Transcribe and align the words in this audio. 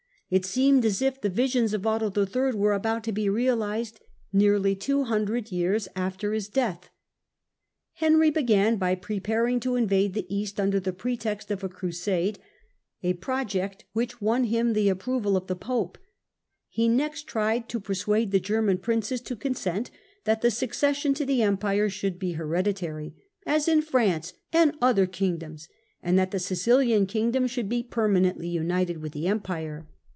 It 0.31 0.45
seemed 0.45 0.85
as 0.85 1.01
if 1.01 1.19
the 1.19 1.27
visions 1.27 1.73
of 1.73 1.85
Otto 1.85 2.09
III. 2.23 2.55
were 2.57 2.71
about 2.71 3.03
to 3.03 3.11
be 3.11 3.27
realized 3.27 3.99
nearly 4.31 4.75
two 4.77 5.03
hundred 5.03 5.51
years 5.51 5.89
after 5.93 6.31
his 6.31 6.47
death. 6.47 6.89
Henry 7.95 8.29
began 8.29 8.77
by 8.77 8.95
preparing 8.95 9.59
to 9.59 9.75
invade 9.75 10.13
the 10.13 10.33
East 10.33 10.57
under 10.57 10.79
pretext 10.79 11.51
of 11.51 11.65
a 11.65 11.67
Crusade, 11.67 12.39
a 13.03 13.15
project 13.15 13.83
which 13.91 14.21
won 14.21 14.45
him 14.45 14.71
the 14.71 14.87
approval 14.87 15.35
of 15.35 15.47
the 15.47 15.53
Pope. 15.57 15.97
He 16.69 16.87
next 16.87 17.27
tried 17.27 17.67
to 17.67 17.81
persuade 17.81 18.31
the 18.31 18.39
German 18.39 18.77
princes 18.77 19.19
to 19.23 19.35
consent 19.35 19.91
that 20.23 20.41
the 20.41 20.49
succession 20.49 21.13
to 21.15 21.25
the 21.25 21.41
Empire 21.41 21.89
should 21.89 22.17
be 22.17 22.31
hereditary, 22.31 23.13
"as 23.45 23.67
in 23.67 23.81
France 23.81 24.31
and 24.53 24.75
other 24.81 25.07
kingdoms," 25.07 25.67
and 26.01 26.17
that 26.17 26.31
the 26.31 26.39
Sicilian 26.39 27.05
kingdom 27.05 27.47
should 27.47 27.67
be 27.67 27.83
permanently 27.83 28.47
united 28.47 28.99
with 29.01 29.11
the 29.11 29.27
Empire. 29.27 29.89